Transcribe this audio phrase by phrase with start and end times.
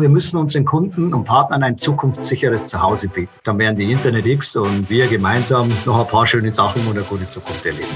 [0.00, 3.32] Wir müssen unseren Kunden und Partnern ein zukunftssicheres Zuhause bieten.
[3.42, 7.04] Dann werden die Internet X und wir gemeinsam noch ein paar schöne Sachen und eine
[7.04, 7.88] gute Zukunft erleben.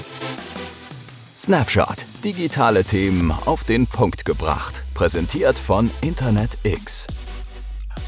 [1.37, 2.05] Snapshot.
[2.25, 4.85] Digitale Themen auf den Punkt gebracht.
[4.95, 7.07] Präsentiert von Internet X.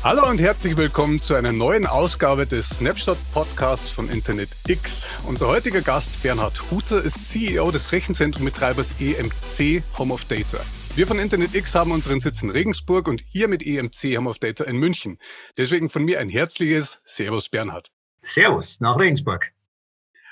[0.02, 5.06] Hallo und herzlich willkommen zu einer neuen Ausgabe des Snapshot Podcasts von Internet X.
[5.24, 10.58] Unser heutiger Gast Bernhard Huter ist CEO des Rechenzentrummetreibers EMC Home of Data.
[10.96, 14.38] Wir von Internet X haben unseren Sitz in Regensburg und ihr mit EMC haben auf
[14.38, 15.18] Data in München.
[15.56, 17.90] Deswegen von mir ein herzliches Servus Bernhard.
[18.22, 19.50] Servus nach Regensburg.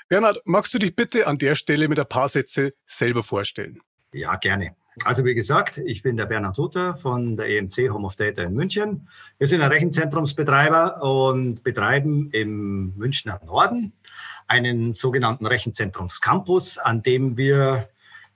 [0.07, 3.81] Bernhard, magst du dich bitte an der Stelle mit ein paar Sätze selber vorstellen?
[4.13, 4.73] Ja, gerne.
[5.03, 8.53] Also wie gesagt, ich bin der Bernhard Hutter von der EMC Home of Data in
[8.53, 9.09] München.
[9.39, 13.91] Wir sind ein Rechenzentrumsbetreiber und betreiben im Münchner Norden
[14.47, 17.89] einen sogenannten Rechenzentrumscampus, an dem wir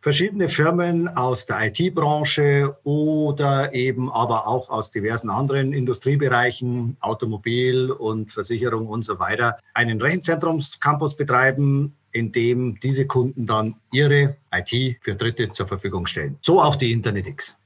[0.08, 8.32] verschiedene Firmen aus der IT-Branche oder eben aber auch aus diversen anderen Industriebereichen, Automobil und
[8.32, 15.16] Versicherung und so weiter, einen Rechenzentrumscampus betreiben, in dem diese Kunden dann ihre IT für
[15.16, 16.38] Dritte zur Verfügung stellen.
[16.40, 17.58] So auch die InternetX.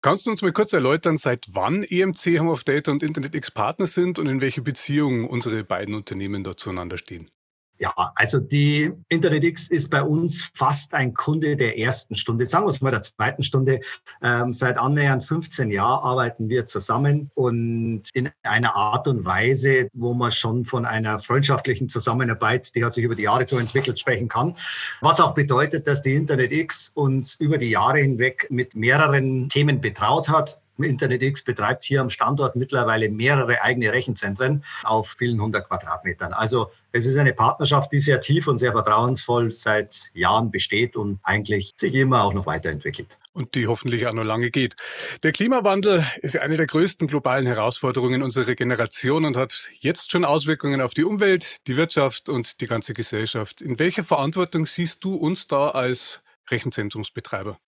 [0.00, 3.86] Kannst du uns mal kurz erläutern, seit wann EMC Home of Data und InternetX Partner
[3.86, 7.30] sind und in welche Beziehungen unsere beiden Unternehmen da zueinander stehen?
[7.82, 12.70] Ja, also die InternetX ist bei uns fast ein Kunde der ersten Stunde, sagen wir
[12.70, 13.80] es mal der zweiten Stunde.
[14.22, 20.14] Ähm, seit annähernd 15 Jahren arbeiten wir zusammen und in einer Art und Weise, wo
[20.14, 24.28] man schon von einer freundschaftlichen Zusammenarbeit, die hat sich über die Jahre so entwickelt, sprechen
[24.28, 24.56] kann.
[25.00, 30.28] Was auch bedeutet, dass die InternetX uns über die Jahre hinweg mit mehreren Themen betraut
[30.28, 30.61] hat.
[30.78, 36.32] InternetX betreibt hier am Standort mittlerweile mehrere eigene Rechenzentren auf vielen hundert Quadratmetern.
[36.32, 41.20] Also es ist eine Partnerschaft, die sehr tief und sehr vertrauensvoll seit Jahren besteht und
[41.22, 43.16] eigentlich sich immer auch noch weiterentwickelt.
[43.32, 44.76] Und die hoffentlich auch noch lange geht.
[45.22, 50.82] Der Klimawandel ist eine der größten globalen Herausforderungen unserer Generation und hat jetzt schon Auswirkungen
[50.82, 53.62] auf die Umwelt, die Wirtschaft und die ganze Gesellschaft.
[53.62, 56.20] In welcher Verantwortung siehst du uns da als
[56.50, 57.58] Rechenzentrumsbetreiber?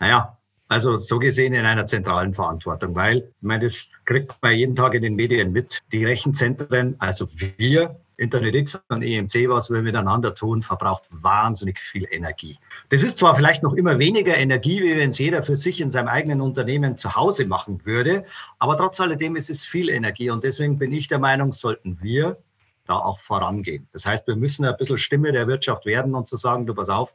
[0.00, 0.38] Naja,
[0.72, 4.94] also so gesehen in einer zentralen Verantwortung, weil, ich meine, das kriegt man jeden Tag
[4.94, 5.80] in den Medien mit.
[5.92, 7.28] Die Rechenzentren, also
[7.58, 12.58] wir Internet X und EMC, was wir miteinander tun, verbraucht wahnsinnig viel Energie.
[12.88, 15.90] Das ist zwar vielleicht noch immer weniger Energie, wie wenn es jeder für sich in
[15.90, 18.24] seinem eigenen Unternehmen zu Hause machen würde,
[18.58, 22.38] aber trotz alledem ist es viel Energie und deswegen bin ich der Meinung, sollten wir
[22.86, 23.88] da auch vorangehen.
[23.92, 26.88] Das heißt, wir müssen ein bisschen Stimme der Wirtschaft werden und zu sagen, du pass
[26.88, 27.14] auf,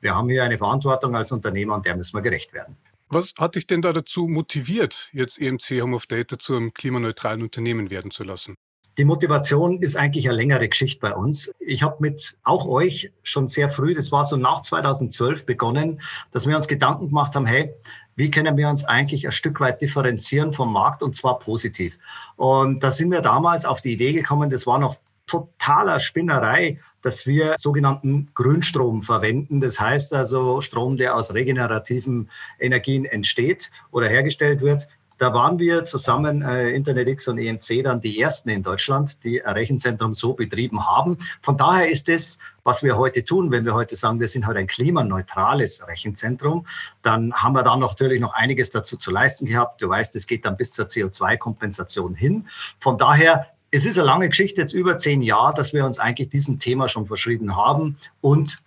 [0.00, 2.76] wir haben hier eine Verantwortung als Unternehmer und der müssen wir gerecht werden.
[3.08, 7.42] Was hat dich denn da dazu motiviert, jetzt EMC Home of Data zu einem klimaneutralen
[7.42, 8.56] Unternehmen werden zu lassen?
[8.98, 11.52] Die Motivation ist eigentlich eine längere Geschichte bei uns.
[11.60, 16.00] Ich habe mit auch euch schon sehr früh, das war so nach 2012 begonnen,
[16.32, 17.74] dass wir uns Gedanken gemacht haben, hey,
[18.16, 21.98] wie können wir uns eigentlich ein Stück weit differenzieren vom Markt und zwar positiv.
[22.36, 27.26] Und da sind wir damals auf die Idee gekommen, das war noch totaler Spinnerei, dass
[27.26, 29.60] wir sogenannten Grünstrom verwenden.
[29.60, 34.88] Das heißt also Strom, der aus regenerativen Energien entsteht oder hergestellt wird,
[35.18, 39.54] da waren wir zusammen, äh, InternetX und EMC, dann die ersten in Deutschland, die ein
[39.54, 41.16] Rechenzentrum so betrieben haben.
[41.40, 44.58] Von daher ist es, was wir heute tun, wenn wir heute sagen, wir sind heute
[44.58, 46.66] ein klimaneutrales Rechenzentrum,
[47.00, 49.80] dann haben wir da natürlich noch einiges dazu zu leisten gehabt.
[49.80, 52.46] Du weißt, es geht dann bis zur CO2-Kompensation hin.
[52.78, 56.30] Von daher es ist eine lange Geschichte, jetzt über zehn Jahre, dass wir uns eigentlich
[56.30, 58.62] diesem Thema schon verschrieben haben und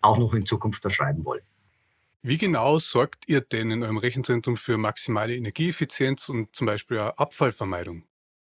[0.00, 1.42] auch noch in Zukunft verschreiben wollen.
[2.22, 8.04] Wie genau sorgt ihr denn in eurem Rechenzentrum für maximale Energieeffizienz und zum Beispiel Abfallvermeidung?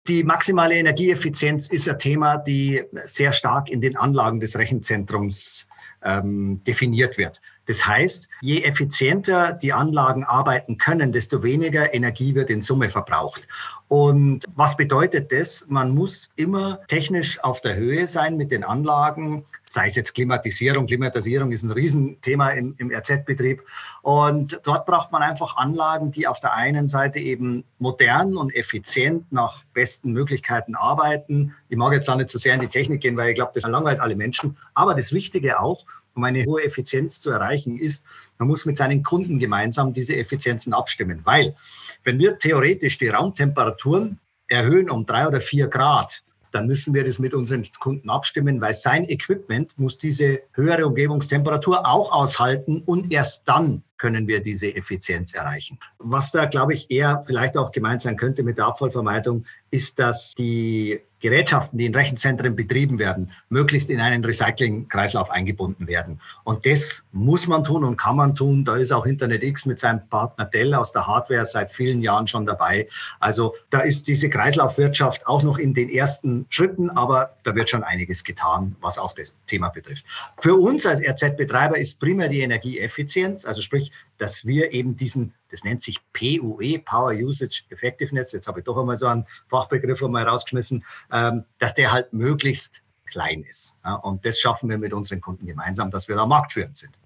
[0.07, 5.67] Die maximale Energieeffizienz ist ein Thema, die sehr stark in den Anlagen des Rechenzentrums
[6.03, 7.41] ähm, definiert wird.
[7.67, 13.47] Das heißt, je effizienter die Anlagen arbeiten können, desto weniger Energie wird in Summe verbraucht.
[13.89, 15.67] Und was bedeutet das?
[15.69, 20.87] Man muss immer technisch auf der Höhe sein mit den Anlagen, sei es jetzt Klimatisierung.
[20.87, 23.63] Klimatisierung ist ein Riesenthema im, im RZ-Betrieb.
[24.03, 29.31] Und dort braucht man einfach Anlagen, die auf der einen Seite eben modern und effizient
[29.31, 31.55] nach besten Möglichkeiten arbeiten.
[31.69, 33.65] Ich mag jetzt auch nicht so sehr in die Technik gehen, weil ich glaube, das
[33.65, 34.57] langweilt alle Menschen.
[34.75, 35.85] Aber das Wichtige auch,
[36.15, 38.05] um eine hohe Effizienz zu erreichen, ist,
[38.39, 41.21] man muss mit seinen Kunden gemeinsam diese Effizienzen abstimmen.
[41.25, 41.57] Weil,
[42.05, 44.19] wenn wir theoretisch die Raumtemperaturen
[44.49, 46.23] erhöhen um drei oder vier Grad,
[46.55, 51.85] dann müssen wir das mit unseren Kunden abstimmen, weil sein Equipment muss diese höhere Umgebungstemperatur
[51.85, 55.79] auch aushalten und erst dann können wir diese Effizienz erreichen.
[55.99, 60.35] Was da, glaube ich, eher vielleicht auch gemeint sein könnte mit der Abfallvermeidung, ist, dass
[60.35, 66.21] die Gerätschaften, die in Rechenzentren betrieben werden, möglichst in einen Recyclingkreislauf eingebunden werden.
[66.45, 68.67] Und das muss man tun und kann man tun.
[68.67, 72.27] Da ist auch Internet X mit seinem Partner Dell aus der Hardware seit vielen Jahren
[72.27, 72.89] schon dabei.
[73.21, 77.85] Also da ist diese Kreislaufwirtschaft auch noch in den ersten Schritten, aber da wird schon
[77.85, 80.05] einiges getan, was auch das Thema betrifft.
[80.39, 85.63] Für uns als RZ-Betreiber ist primär die Energieeffizienz, also sprich, dass wir eben diesen das
[85.63, 88.33] nennt sich PUE, Power Usage Effectiveness.
[88.33, 92.83] Jetzt habe ich doch einmal so einen Fachbegriff einmal rausgeschmissen, ähm, dass der halt möglichst
[93.07, 93.77] klein ist.
[94.03, 96.99] und das schaffen wir mit unseren Kunden gemeinsam, dass wir da marktführend sind.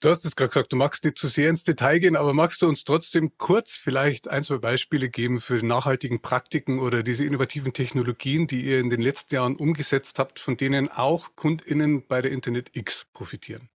[0.00, 2.62] Du hast es gerade gesagt, du magst nicht zu sehr ins Detail gehen, aber magst
[2.62, 7.72] du uns trotzdem kurz vielleicht ein, zwei Beispiele geben für nachhaltigen Praktiken oder diese innovativen
[7.72, 12.30] Technologien, die ihr in den letzten Jahren umgesetzt habt, von denen auch KundInnen bei der
[12.30, 13.68] Internet X profitieren?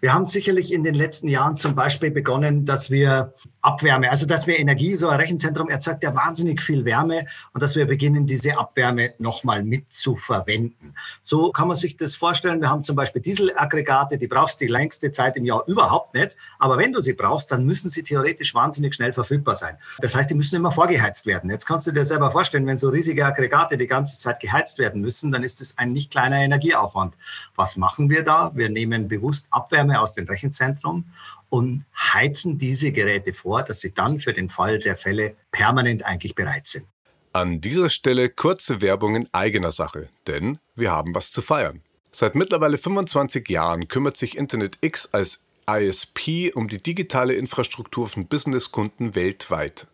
[0.00, 4.46] Wir haben sicherlich in den letzten Jahren zum Beispiel begonnen, dass wir Abwärme, also dass
[4.46, 8.56] wir Energie, so ein Rechenzentrum erzeugt ja wahnsinnig viel Wärme und dass wir beginnen, diese
[8.56, 10.94] Abwärme nochmal mit zu verwenden.
[11.22, 12.62] So kann man sich das vorstellen.
[12.62, 16.34] Wir haben zum Beispiel Dieselaggregate, die brauchst du die längste Zeit im Jahr überhaupt nicht.
[16.58, 19.76] Aber wenn du sie brauchst, dann müssen sie theoretisch wahnsinnig schnell verfügbar sein.
[19.98, 21.50] Das heißt, die müssen immer vorgeheizt werden.
[21.50, 25.02] Jetzt kannst du dir selber vorstellen, wenn so riesige Aggregate die ganze Zeit geheizt werden
[25.02, 27.14] müssen, dann ist das ein nicht kleiner Energieaufwand.
[27.56, 28.52] Was machen wir da?
[28.54, 31.04] Wir nehmen bewusst Abwärme aus dem Rechenzentrum
[31.48, 36.34] und heizen diese Geräte vor, dass sie dann für den Fall der Fälle permanent eigentlich
[36.34, 36.86] bereit sind.
[37.32, 41.80] An dieser Stelle kurze Werbung in eigener Sache, denn wir haben was zu feiern.
[42.12, 45.40] Seit mittlerweile 25 Jahren kümmert sich Internet X als
[45.70, 49.86] ISP um die digitale Infrastruktur von Businesskunden weltweit.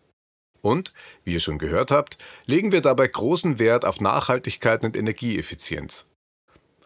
[0.63, 0.95] Und,
[1.25, 2.17] wie ihr schon gehört habt,
[2.47, 6.07] legen wir dabei großen Wert auf Nachhaltigkeit und Energieeffizienz.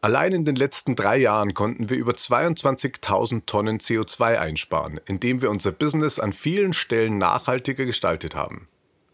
[0.03, 5.51] Allein in den letzten drei Jahren konnten wir über 22.000 Tonnen CO2 einsparen, indem wir
[5.51, 8.67] unser Business an vielen Stellen nachhaltiger gestaltet haben.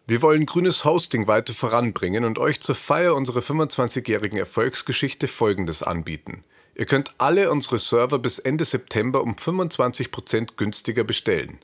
[0.07, 6.45] Wir wollen grünes Hosting weiter voranbringen und euch zur Feier unserer 25-jährigen Erfolgsgeschichte Folgendes anbieten.
[6.77, 11.59] Ihr könnt alle unsere Server bis Ende September um 25% günstiger bestellen.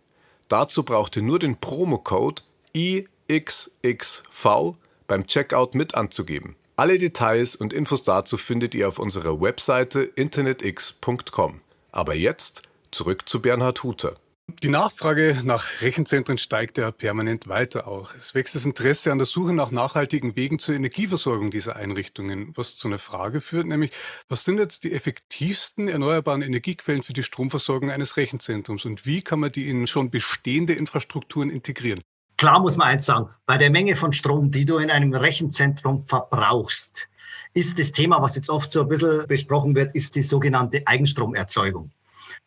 [0.49, 2.43] Dazu braucht ihr nur den Promocode
[2.75, 4.75] IXXV
[5.07, 6.57] beim Checkout mit anzugeben.
[6.83, 11.61] Alle Details und Infos dazu findet ihr auf unserer Webseite internetx.com.
[11.93, 14.17] Aber jetzt zurück zu Bernhard Huter.
[14.65, 18.13] Die Nachfrage nach Rechenzentren steigt ja permanent weiter auch.
[18.17, 22.77] Es wächst das Interesse an der Suche nach nachhaltigen Wegen zur Energieversorgung dieser Einrichtungen, was
[22.77, 23.93] zu einer Frage führt, nämlich
[24.29, 29.39] was sind jetzt die effektivsten erneuerbaren Energiequellen für die Stromversorgung eines Rechenzentrums und wie kann
[29.39, 32.01] man die in schon bestehende Infrastrukturen integrieren?
[32.37, 36.03] Klar muss man eins sagen, bei der Menge von Strom, die du in einem Rechenzentrum
[36.03, 37.09] verbrauchst,
[37.55, 41.91] ist das Thema, was jetzt oft so ein bisschen besprochen wird, ist die sogenannte Eigenstromerzeugung.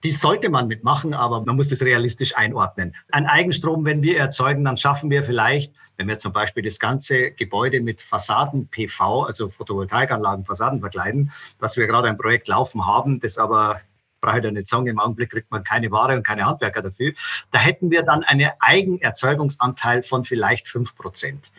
[0.03, 2.95] Die sollte man mitmachen, aber man muss das realistisch einordnen.
[3.11, 7.31] Ein Eigenstrom, wenn wir erzeugen, dann schaffen wir vielleicht, wenn wir zum Beispiel das ganze
[7.31, 13.19] Gebäude mit Fassaden PV, also Photovoltaikanlagen, Fassaden verkleiden, dass wir gerade ein Projekt laufen haben,
[13.19, 13.79] das aber
[14.25, 17.13] brauche ich da nicht sagen, im Augenblick kriegt man keine Ware und keine Handwerker dafür.
[17.51, 21.51] Da hätten wir dann einen Eigenerzeugungsanteil von vielleicht fünf Prozent.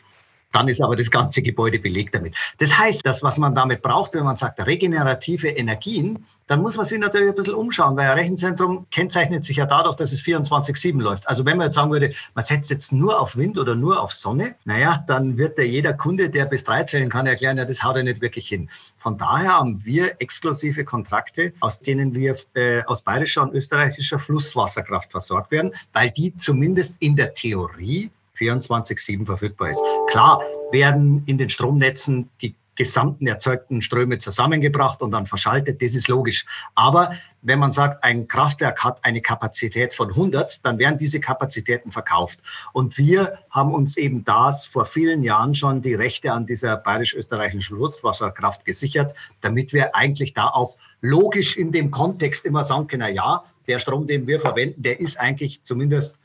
[0.52, 2.34] Dann ist aber das ganze Gebäude belegt damit.
[2.58, 6.86] Das heißt, das, was man damit braucht, wenn man sagt regenerative Energien, dann muss man
[6.86, 11.00] sich natürlich ein bisschen umschauen, weil ein Rechenzentrum kennzeichnet sich ja dadurch, dass es 24-7
[11.00, 11.28] läuft.
[11.28, 14.12] Also wenn man jetzt sagen würde, man setzt jetzt nur auf Wind oder nur auf
[14.12, 17.82] Sonne, naja, dann wird der jeder Kunde, der bis drei zählen kann, erklären, ja, das
[17.82, 18.70] haut er nicht wirklich hin.
[18.96, 25.10] Von daher haben wir exklusive Kontrakte, aus denen wir äh, aus bayerischer und österreichischer Flusswasserkraft
[25.10, 29.82] versorgt werden, weil die zumindest in der Theorie 24-7 verfügbar ist.
[30.08, 30.40] Klar
[30.72, 35.82] werden in den Stromnetzen die gesamten erzeugten Ströme zusammengebracht und dann verschaltet.
[35.82, 36.44] Das ist logisch.
[36.74, 41.90] Aber wenn man sagt, ein Kraftwerk hat eine Kapazität von 100, dann werden diese Kapazitäten
[41.90, 42.40] verkauft.
[42.72, 47.76] Und wir haben uns eben das vor vielen Jahren schon die Rechte an dieser bayerisch-österreichischen
[47.76, 53.44] Flusswasserkraft gesichert, damit wir eigentlich da auch logisch in dem Kontext immer sagen können, ja,
[53.66, 56.18] der Strom, den wir verwenden, der ist eigentlich zumindest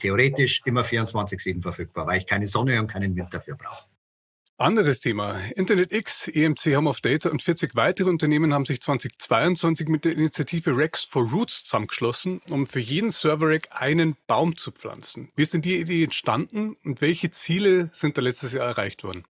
[0.00, 3.84] theoretisch immer 24-7 verfügbar, weil ich keine Sonne und keinen Wind dafür brauche.
[4.60, 5.40] Anderes Thema.
[5.56, 10.12] Internet X, EMC Home of Data und 40 weitere Unternehmen haben sich 2022 mit der
[10.12, 15.30] Initiative Rex for Roots zusammengeschlossen, um für jeden Server-Rack einen Baum zu pflanzen.
[15.34, 19.24] Wie ist denn die Idee entstanden und welche Ziele sind da letztes Jahr erreicht worden?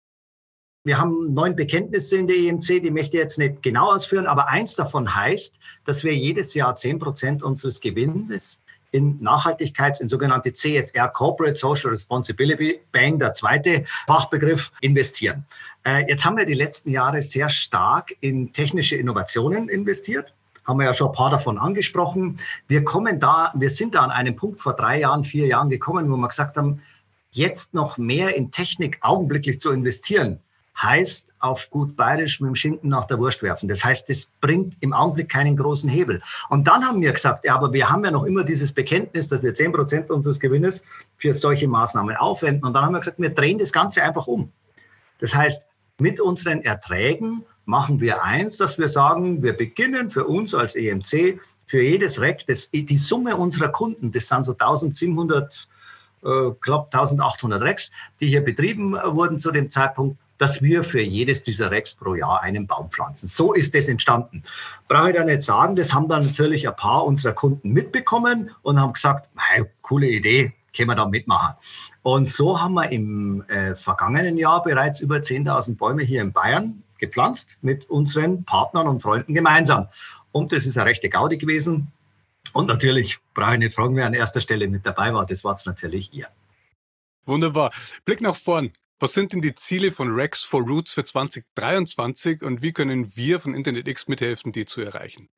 [0.84, 4.48] Wir haben neun Bekenntnisse in der EMC, die möchte ich jetzt nicht genau ausführen, aber
[4.48, 10.54] eins davon heißt, dass wir jedes Jahr zehn Prozent unseres Gewinnes in Nachhaltigkeits-, in sogenannte
[10.54, 15.46] CSR, Corporate Social Responsibility, Bang, der zweite Fachbegriff, investieren.
[15.86, 20.34] Äh, jetzt haben wir die letzten Jahre sehr stark in technische Innovationen investiert
[20.66, 22.40] haben wir ja schon ein paar davon angesprochen.
[22.68, 26.12] Wir kommen da, wir sind da an einem Punkt vor drei Jahren, vier Jahren gekommen,
[26.12, 26.80] wo wir gesagt haben,
[27.32, 30.40] jetzt noch mehr in Technik augenblicklich zu investieren,
[30.82, 33.68] heißt auf gut bayerisch mit dem Schinken nach der Wurst werfen.
[33.68, 36.22] Das heißt, das bringt im Augenblick keinen großen Hebel.
[36.50, 39.44] Und dann haben wir gesagt, ja, aber wir haben ja noch immer dieses Bekenntnis, dass
[39.44, 40.86] wir zehn Prozent unseres Gewinnes
[41.18, 42.66] für solche Maßnahmen aufwenden.
[42.66, 44.52] Und dann haben wir gesagt, wir drehen das Ganze einfach um.
[45.20, 45.66] Das heißt,
[46.00, 51.40] mit unseren Erträgen machen wir eins, dass wir sagen, wir beginnen für uns als EMC
[51.66, 55.68] für jedes Rack, das, die Summe unserer Kunden, das sind so 1700,
[56.24, 56.28] äh,
[56.62, 61.72] knapp 1800 Racks, die hier betrieben wurden zu dem Zeitpunkt, dass wir für jedes dieser
[61.72, 63.28] Racks pro Jahr einen Baum pflanzen.
[63.28, 64.42] So ist das entstanden.
[64.88, 68.80] Brauche ich da nicht sagen, das haben dann natürlich ein paar unserer Kunden mitbekommen und
[68.80, 71.56] haben gesagt, hey, coole Idee, können wir da mitmachen.
[72.02, 76.82] Und so haben wir im äh, vergangenen Jahr bereits über 10.000 Bäume hier in Bayern
[76.98, 79.88] gepflanzt mit unseren Partnern und Freunden gemeinsam.
[80.32, 81.92] Und das ist eine rechte Gaudi gewesen.
[82.54, 85.26] Und natürlich brauche ich nicht fragen, wer an erster Stelle mit dabei war.
[85.26, 86.28] Das war es natürlich ihr.
[87.26, 87.72] Wunderbar.
[88.06, 88.72] Blick nach vorn.
[89.02, 93.40] Was sind denn die Ziele von Rex for Roots für 2023 und wie können wir
[93.40, 95.30] von Internet X mithelfen, die zu erreichen?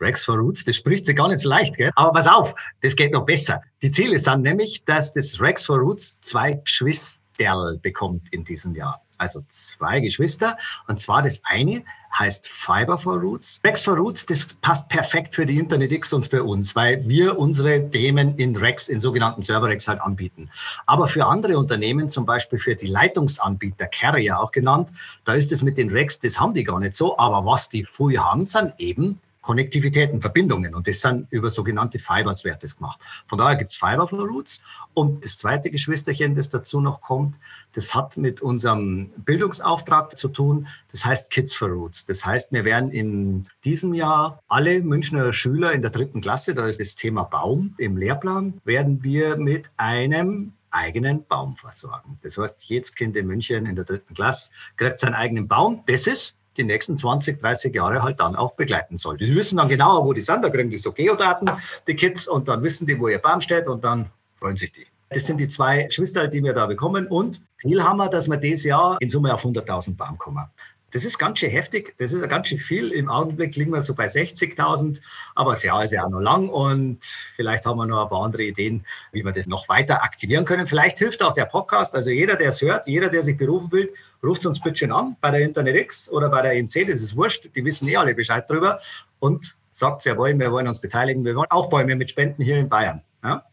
[0.00, 1.92] Rex for Roots, das spricht sich gar nicht so leicht, gell?
[1.94, 3.62] Aber pass auf, das geht noch besser.
[3.82, 9.00] Die Ziele sind nämlich, dass das Rex for Roots zwei Geschwisterl bekommt in diesem Jahr.
[9.16, 10.58] Also zwei Geschwister.
[10.88, 11.84] Und zwar das eine
[12.18, 13.60] heißt Fiber for Roots.
[13.64, 17.38] Rex for Roots, das passt perfekt für die Internet X und für uns, weil wir
[17.38, 20.50] unsere Themen in Rex, in sogenannten Server Rex halt anbieten.
[20.86, 24.90] Aber für andere Unternehmen, zum Beispiel für die Leitungsanbieter, Carrier auch genannt,
[25.24, 27.16] da ist es mit den Rex, das haben die gar nicht so.
[27.18, 30.74] Aber was die früh haben, sind eben Konnektivitäten, Verbindungen.
[30.74, 33.00] Und das sind über sogenannte Fibers wird das gemacht.
[33.26, 34.62] Von daher gibt es Fiber for Roots.
[34.94, 37.38] Und das zweite Geschwisterchen, das dazu noch kommt,
[37.72, 40.68] das hat mit unserem Bildungsauftrag zu tun.
[40.90, 42.06] Das heißt Kids for Roots.
[42.06, 46.66] Das heißt, wir werden in diesem Jahr alle Münchner Schüler in der dritten Klasse, da
[46.68, 52.16] ist das Thema Baum im Lehrplan, werden wir mit einem eigenen Baum versorgen.
[52.22, 55.82] Das heißt, jedes Kind in München in der dritten Klasse kriegt seinen eigenen Baum.
[55.86, 59.16] Das ist die nächsten 20, 30 Jahre halt dann auch begleiten soll.
[59.16, 61.50] Die wissen dann genauer, wo die sind, da kriegen die so Geodaten,
[61.86, 64.86] die Kids, und dann wissen die, wo ihr Baum steht und dann freuen sich die.
[65.10, 68.38] Das sind die zwei Geschwister, die wir da bekommen und Ziel haben wir, dass wir
[68.38, 70.44] dieses Jahr in Summe auf 100.000 Baum kommen.
[70.92, 72.92] Das ist ganz schön heftig, das ist ganz schön viel.
[72.92, 75.00] Im Augenblick liegen wir so bei 60.000,
[75.34, 76.98] aber das Jahr ist ja auch noch lang und
[77.34, 80.66] vielleicht haben wir noch ein paar andere Ideen, wie wir das noch weiter aktivieren können.
[80.66, 83.92] Vielleicht hilft auch der Podcast, also jeder, der es hört, jeder, der sich berufen will,
[84.22, 87.16] ruft uns bitte schön an bei der Internet X oder bei der EMC, das ist
[87.16, 88.78] wurscht, die wissen eh alle Bescheid drüber
[89.18, 92.68] und sagt, jawohl, wir wollen uns beteiligen, wir wollen auch Bäume mit Spenden hier in
[92.68, 93.02] Bayern.
[93.24, 93.44] Ja?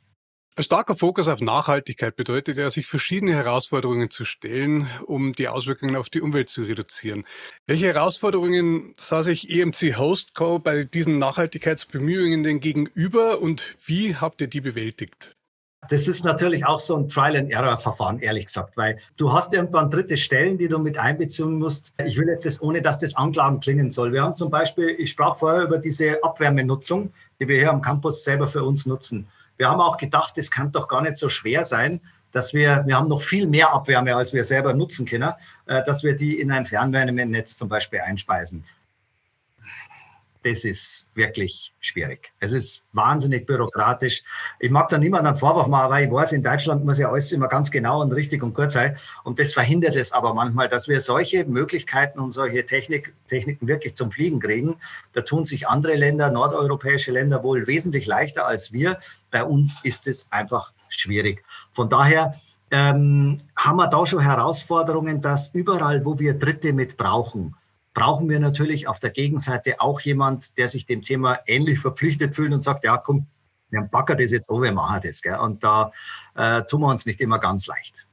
[0.59, 5.95] Ein starker Fokus auf Nachhaltigkeit bedeutet ja, sich verschiedene Herausforderungen zu stellen, um die Auswirkungen
[5.95, 7.23] auf die Umwelt zu reduzieren.
[7.65, 14.47] Welche Herausforderungen sah sich EMC Hostco bei diesen Nachhaltigkeitsbemühungen denn gegenüber und wie habt ihr
[14.47, 15.31] die bewältigt?
[15.89, 20.57] Das ist natürlich auch so ein Trial-and-Error-Verfahren, ehrlich gesagt, weil du hast irgendwann dritte Stellen,
[20.57, 21.93] die du mit einbeziehen musst.
[22.05, 24.11] Ich will jetzt das, ohne dass das Anklagen klingen soll.
[24.11, 28.25] Wir haben zum Beispiel, ich sprach vorher über diese Abwärmenutzung, die wir hier am Campus
[28.25, 29.29] selber für uns nutzen.
[29.59, 31.99] Wir haben auch gedacht, es kann doch gar nicht so schwer sein,
[32.31, 35.33] dass wir, wir haben noch viel mehr Abwärme, als wir selber nutzen können,
[35.65, 38.63] äh, dass wir die in ein Fernwärmenetz zum Beispiel einspeisen
[40.43, 42.31] das ist wirklich schwierig.
[42.39, 44.23] Es ist wahnsinnig bürokratisch.
[44.59, 47.31] Ich mag da niemanden einen Vorwurf machen, weil ich weiß, in Deutschland muss ja alles
[47.33, 48.97] immer ganz genau und richtig und gut sein.
[49.25, 53.95] Und das verhindert es aber manchmal, dass wir solche Möglichkeiten und solche Technik, Techniken wirklich
[53.95, 54.77] zum Fliegen kriegen.
[55.11, 58.97] Da tun sich andere Länder, nordeuropäische Länder wohl wesentlich leichter als wir.
[59.31, 61.43] Bei uns ist es einfach schwierig.
[61.73, 62.39] Von daher
[62.71, 67.55] ähm, haben wir da schon Herausforderungen, dass überall, wo wir Dritte mit brauchen,
[67.99, 72.53] brauchen wir natürlich auf der Gegenseite auch jemand, der sich dem Thema ähnlich verpflichtet fühlt
[72.53, 73.27] und sagt, ja, komm,
[73.69, 75.21] wir backen das jetzt an, wir machen das.
[75.21, 75.37] Gell?
[75.37, 75.91] Und da
[76.35, 78.07] äh, tun wir uns nicht immer ganz leicht.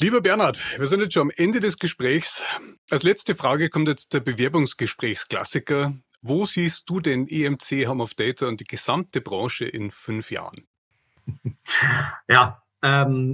[0.00, 2.42] Lieber Bernhard, wir sind jetzt schon am Ende des Gesprächs.
[2.90, 5.94] Als letzte Frage kommt jetzt der Bewerbungsgesprächsklassiker.
[6.22, 10.66] Wo siehst du den EMC Home of Data und die gesamte Branche in fünf Jahren?
[12.28, 12.63] Ja,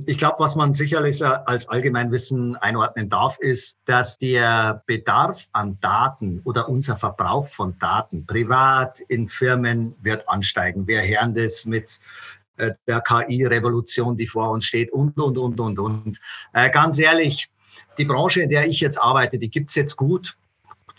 [0.07, 6.41] ich glaube, was man sicherlich als Allgemeinwissen einordnen darf, ist, dass der Bedarf an Daten
[6.45, 10.87] oder unser Verbrauch von Daten privat in Firmen wird ansteigen.
[10.87, 11.99] Wir hören das mit
[12.59, 16.21] äh, der KI-Revolution, die vor uns steht und, und, und, und, und.
[16.53, 17.51] Äh, ganz ehrlich,
[17.99, 20.37] die Branche, in der ich jetzt arbeite, die gibt's jetzt gut.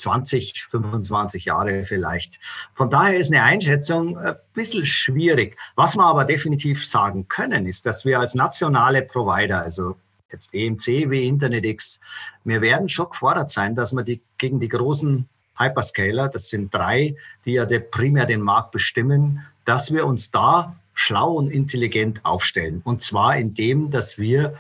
[0.02, 2.40] 20, 25 Jahre vielleicht.
[2.74, 5.58] Von daher ist eine Einschätzung ein bisschen schwierig.
[5.76, 9.96] Was wir aber definitiv sagen können, ist, dass wir als nationale Provider, also
[10.32, 12.00] jetzt EMC wie InternetX,
[12.44, 15.28] wir werden schon gefordert sein, dass wir die, gegen die großen
[15.58, 17.16] Hyperscaler, das sind drei,
[17.46, 22.82] die ja primär den Markt bestimmen, dass wir uns da schlau und intelligent aufstellen.
[22.84, 24.58] Und zwar indem, dass wir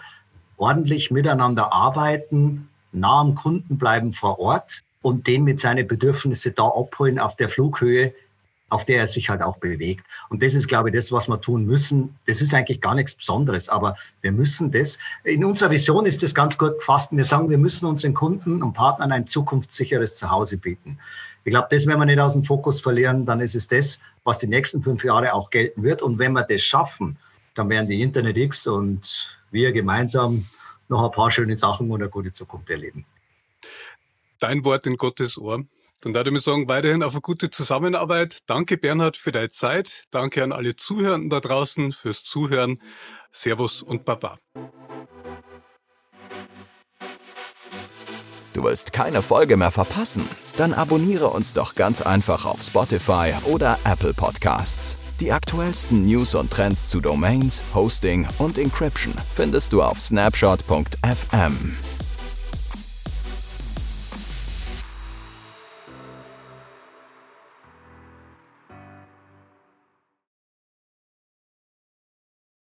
[0.58, 6.68] ordentlich miteinander arbeiten, nah am Kunden bleiben vor Ort und den mit seinen Bedürfnissen da
[6.68, 8.14] abholen auf der Flughöhe,
[8.70, 10.06] auf der er sich halt auch bewegt.
[10.30, 12.18] Und das ist, glaube ich, das, was wir tun müssen.
[12.26, 14.98] Das ist eigentlich gar nichts Besonderes, aber wir müssen das.
[15.26, 17.12] In unserer Vision ist das ganz gut gefasst.
[17.12, 20.98] Wir sagen, wir müssen unseren Kunden und Partnern ein zukunftssicheres Zuhause bieten.
[21.44, 24.38] Ich glaube, das werden wir nicht aus dem Fokus verlieren, dann ist es das, was
[24.38, 26.02] die nächsten fünf Jahre auch gelten wird.
[26.02, 27.18] Und wenn wir das schaffen,
[27.56, 30.46] dann werden die Internet X und wir gemeinsam
[30.88, 33.06] noch ein paar schöne Sachen und eine gute Zukunft erleben.
[34.42, 35.64] Dein Wort in Gottes Ohr.
[36.02, 38.40] Dann würde ich mir sagen, weiterhin auf eine gute Zusammenarbeit.
[38.48, 40.06] Danke, Bernhard, für deine Zeit.
[40.10, 42.82] Danke an alle Zuhörenden da draußen fürs Zuhören.
[43.32, 44.40] Servus und Baba.
[48.54, 50.28] Du willst keine Folge mehr verpassen?
[50.58, 54.98] Dann abonniere uns doch ganz einfach auf Spotify oder Apple Podcasts.
[55.20, 61.78] Die aktuellsten News und Trends zu Domains, Hosting und Encryption findest du auf snapshot.fm.